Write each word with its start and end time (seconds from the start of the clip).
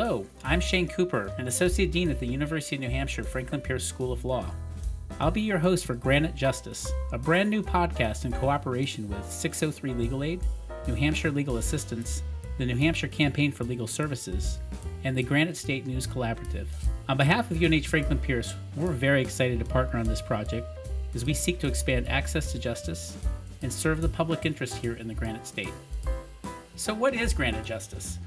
Hello, 0.00 0.24
I'm 0.44 0.60
Shane 0.60 0.86
Cooper, 0.86 1.32
an 1.38 1.48
Associate 1.48 1.90
Dean 1.90 2.08
at 2.08 2.20
the 2.20 2.26
University 2.26 2.76
of 2.76 2.82
New 2.82 2.88
Hampshire 2.88 3.24
Franklin 3.24 3.60
Pierce 3.60 3.84
School 3.84 4.12
of 4.12 4.24
Law. 4.24 4.46
I'll 5.18 5.32
be 5.32 5.40
your 5.40 5.58
host 5.58 5.86
for 5.86 5.94
Granite 5.94 6.36
Justice, 6.36 6.88
a 7.10 7.18
brand 7.18 7.50
new 7.50 7.64
podcast 7.64 8.24
in 8.24 8.30
cooperation 8.30 9.08
with 9.08 9.28
603 9.28 9.94
Legal 9.94 10.22
Aid, 10.22 10.40
New 10.86 10.94
Hampshire 10.94 11.32
Legal 11.32 11.56
Assistance, 11.56 12.22
the 12.58 12.66
New 12.66 12.76
Hampshire 12.76 13.08
Campaign 13.08 13.50
for 13.50 13.64
Legal 13.64 13.88
Services, 13.88 14.60
and 15.02 15.16
the 15.16 15.22
Granite 15.24 15.56
State 15.56 15.84
News 15.84 16.06
Collaborative. 16.06 16.68
On 17.08 17.16
behalf 17.16 17.50
of 17.50 17.60
UNH 17.60 17.88
Franklin 17.88 18.20
Pierce, 18.20 18.54
we're 18.76 18.92
very 18.92 19.20
excited 19.20 19.58
to 19.58 19.64
partner 19.64 19.98
on 19.98 20.06
this 20.06 20.22
project 20.22 20.68
as 21.16 21.24
we 21.24 21.34
seek 21.34 21.58
to 21.58 21.66
expand 21.66 22.08
access 22.08 22.52
to 22.52 22.60
justice 22.60 23.16
and 23.62 23.72
serve 23.72 24.00
the 24.00 24.08
public 24.08 24.46
interest 24.46 24.76
here 24.76 24.94
in 24.94 25.08
the 25.08 25.14
Granite 25.14 25.44
State. 25.44 25.72
So, 26.76 26.94
what 26.94 27.14
is 27.14 27.34
Granite 27.34 27.64
Justice? 27.64 28.20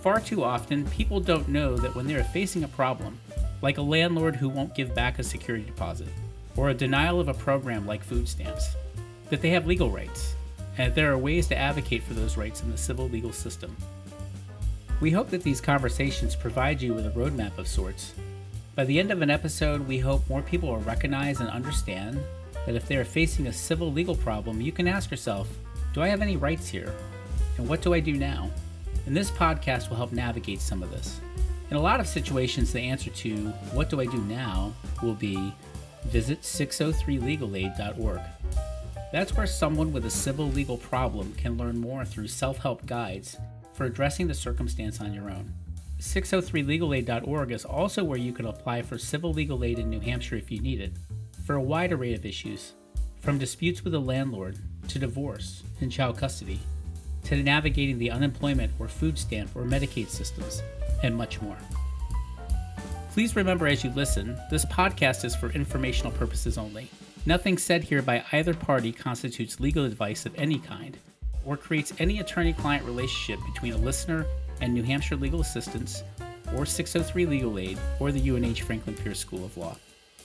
Far 0.00 0.20
too 0.20 0.44
often, 0.44 0.86
people 0.90 1.18
don't 1.18 1.48
know 1.48 1.76
that 1.76 1.94
when 1.94 2.06
they 2.06 2.14
are 2.14 2.24
facing 2.24 2.62
a 2.62 2.68
problem, 2.68 3.18
like 3.62 3.78
a 3.78 3.82
landlord 3.82 4.36
who 4.36 4.48
won't 4.48 4.74
give 4.74 4.94
back 4.94 5.18
a 5.18 5.24
security 5.24 5.64
deposit, 5.64 6.08
or 6.56 6.70
a 6.70 6.74
denial 6.74 7.18
of 7.18 7.28
a 7.28 7.34
program 7.34 7.84
like 7.84 8.04
food 8.04 8.28
stamps, 8.28 8.76
that 9.30 9.42
they 9.42 9.50
have 9.50 9.66
legal 9.66 9.90
rights, 9.90 10.36
and 10.76 10.90
that 10.90 10.94
there 10.94 11.12
are 11.12 11.18
ways 11.18 11.48
to 11.48 11.56
advocate 11.56 12.04
for 12.04 12.14
those 12.14 12.36
rights 12.36 12.62
in 12.62 12.70
the 12.70 12.78
civil 12.78 13.08
legal 13.08 13.32
system. 13.32 13.76
We 15.00 15.10
hope 15.10 15.30
that 15.30 15.42
these 15.42 15.60
conversations 15.60 16.36
provide 16.36 16.80
you 16.80 16.94
with 16.94 17.06
a 17.06 17.10
roadmap 17.10 17.58
of 17.58 17.66
sorts. 17.66 18.14
By 18.76 18.84
the 18.84 19.00
end 19.00 19.10
of 19.10 19.22
an 19.22 19.30
episode, 19.30 19.86
we 19.88 19.98
hope 19.98 20.28
more 20.28 20.42
people 20.42 20.68
will 20.68 20.78
recognize 20.78 21.40
and 21.40 21.48
understand 21.48 22.20
that 22.66 22.76
if 22.76 22.86
they 22.86 22.96
are 22.96 23.04
facing 23.04 23.48
a 23.48 23.52
civil 23.52 23.92
legal 23.92 24.14
problem, 24.14 24.60
you 24.60 24.70
can 24.70 24.86
ask 24.86 25.10
yourself, 25.10 25.48
Do 25.92 26.02
I 26.02 26.08
have 26.08 26.22
any 26.22 26.36
rights 26.36 26.68
here? 26.68 26.94
And 27.56 27.68
what 27.68 27.82
do 27.82 27.94
I 27.94 27.98
do 27.98 28.12
now? 28.12 28.50
And 29.08 29.16
this 29.16 29.30
podcast 29.30 29.88
will 29.88 29.96
help 29.96 30.12
navigate 30.12 30.60
some 30.60 30.82
of 30.82 30.90
this. 30.90 31.22
In 31.70 31.78
a 31.78 31.80
lot 31.80 31.98
of 31.98 32.06
situations, 32.06 32.74
the 32.74 32.80
answer 32.80 33.08
to 33.08 33.48
what 33.72 33.88
do 33.88 34.02
I 34.02 34.04
do 34.04 34.18
now 34.24 34.74
will 35.02 35.14
be 35.14 35.54
visit 36.04 36.42
603legalaid.org. 36.42 38.20
That's 39.10 39.34
where 39.34 39.46
someone 39.46 39.94
with 39.94 40.04
a 40.04 40.10
civil 40.10 40.50
legal 40.50 40.76
problem 40.76 41.32
can 41.38 41.56
learn 41.56 41.78
more 41.78 42.04
through 42.04 42.28
self 42.28 42.58
help 42.58 42.84
guides 42.84 43.38
for 43.72 43.86
addressing 43.86 44.28
the 44.28 44.34
circumstance 44.34 45.00
on 45.00 45.14
your 45.14 45.30
own. 45.30 45.54
603legalaid.org 46.00 47.50
is 47.50 47.64
also 47.64 48.04
where 48.04 48.18
you 48.18 48.34
can 48.34 48.44
apply 48.44 48.82
for 48.82 48.98
civil 48.98 49.32
legal 49.32 49.64
aid 49.64 49.78
in 49.78 49.88
New 49.88 50.00
Hampshire 50.00 50.36
if 50.36 50.50
you 50.50 50.60
need 50.60 50.82
it, 50.82 50.92
for 51.46 51.54
a 51.54 51.62
wide 51.62 51.92
array 51.92 52.12
of 52.12 52.26
issues, 52.26 52.74
from 53.22 53.38
disputes 53.38 53.84
with 53.84 53.94
a 53.94 53.98
landlord 53.98 54.58
to 54.88 54.98
divorce 54.98 55.62
and 55.80 55.90
child 55.90 56.18
custody 56.18 56.60
to 57.24 57.42
navigating 57.42 57.98
the 57.98 58.10
unemployment 58.10 58.72
or 58.78 58.88
food 58.88 59.18
stamp 59.18 59.54
or 59.54 59.62
Medicaid 59.62 60.08
systems, 60.08 60.62
and 61.02 61.16
much 61.16 61.40
more. 61.40 61.58
Please 63.12 63.36
remember 63.36 63.66
as 63.66 63.82
you 63.82 63.90
listen, 63.90 64.38
this 64.50 64.64
podcast 64.66 65.24
is 65.24 65.34
for 65.34 65.50
informational 65.50 66.12
purposes 66.12 66.56
only. 66.56 66.88
Nothing 67.26 67.58
said 67.58 67.82
here 67.82 68.00
by 68.00 68.24
either 68.32 68.54
party 68.54 68.92
constitutes 68.92 69.60
legal 69.60 69.84
advice 69.84 70.24
of 70.24 70.34
any 70.36 70.58
kind 70.58 70.96
or 71.44 71.56
creates 71.56 71.92
any 71.98 72.20
attorney 72.20 72.52
client 72.52 72.84
relationship 72.84 73.44
between 73.52 73.72
a 73.72 73.78
listener 73.78 74.24
and 74.60 74.72
New 74.72 74.82
Hampshire 74.82 75.16
Legal 75.16 75.40
Assistance 75.40 76.02
or 76.54 76.64
603 76.64 77.26
Legal 77.26 77.58
Aid 77.58 77.78
or 78.00 78.12
the 78.12 78.30
UNH 78.30 78.62
Franklin 78.62 78.96
Pierce 78.96 79.18
School 79.18 79.44
of 79.44 79.56
Law. 79.56 79.76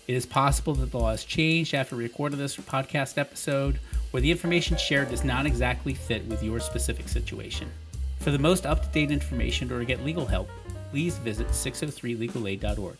It 0.07 0.15
is 0.15 0.25
possible 0.25 0.73
that 0.75 0.91
the 0.91 0.97
law 0.97 1.11
has 1.11 1.23
changed 1.23 1.73
after 1.73 1.95
recording 1.95 2.37
this 2.37 2.57
podcast 2.57 3.17
episode 3.17 3.79
where 4.13 4.21
the 4.21 4.29
information 4.29 4.77
shared 4.77 5.09
does 5.09 5.23
not 5.23 5.47
exactly 5.47 5.95
fit 5.95 6.23
with 6.27 6.43
your 6.43 6.59
specific 6.59 7.09
situation. 7.09 7.67
For 8.19 8.29
the 8.29 8.37
most 8.37 8.63
up 8.63 8.83
to 8.83 8.89
date 8.89 9.09
information 9.09 9.71
or 9.71 9.79
to 9.79 9.85
get 9.85 10.05
legal 10.05 10.27
help, 10.27 10.51
please 10.91 11.17
visit 11.17 11.47
603legalaid.org. 11.47 12.97